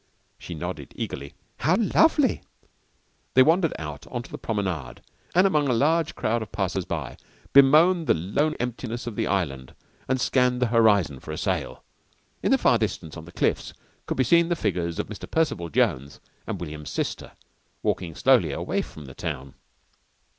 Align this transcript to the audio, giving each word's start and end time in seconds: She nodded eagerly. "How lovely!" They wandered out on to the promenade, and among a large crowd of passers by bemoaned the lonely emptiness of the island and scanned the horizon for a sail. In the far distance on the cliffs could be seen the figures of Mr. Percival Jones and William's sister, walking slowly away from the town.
She 0.39 0.55
nodded 0.55 0.93
eagerly. 0.95 1.35
"How 1.57 1.75
lovely!" 1.77 2.41
They 3.35 3.43
wandered 3.43 3.73
out 3.77 4.07
on 4.07 4.23
to 4.23 4.31
the 4.31 4.39
promenade, 4.39 4.99
and 5.35 5.45
among 5.45 5.67
a 5.67 5.73
large 5.75 6.15
crowd 6.15 6.41
of 6.41 6.51
passers 6.51 6.85
by 6.85 7.17
bemoaned 7.53 8.07
the 8.07 8.15
lonely 8.15 8.59
emptiness 8.59 9.05
of 9.05 9.15
the 9.15 9.27
island 9.27 9.75
and 10.07 10.19
scanned 10.19 10.59
the 10.59 10.65
horizon 10.73 11.19
for 11.19 11.31
a 11.31 11.37
sail. 11.37 11.83
In 12.41 12.49
the 12.49 12.57
far 12.57 12.79
distance 12.79 13.15
on 13.15 13.25
the 13.25 13.31
cliffs 13.31 13.73
could 14.07 14.17
be 14.17 14.23
seen 14.23 14.49
the 14.49 14.55
figures 14.55 14.97
of 14.97 15.05
Mr. 15.05 15.29
Percival 15.29 15.69
Jones 15.69 16.19
and 16.47 16.59
William's 16.59 16.89
sister, 16.89 17.33
walking 17.83 18.15
slowly 18.15 18.51
away 18.51 18.81
from 18.81 19.05
the 19.05 19.13
town. 19.13 19.53